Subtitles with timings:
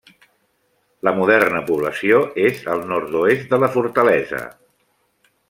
[1.07, 4.43] La moderna població és al nord-oest de la fortalesa.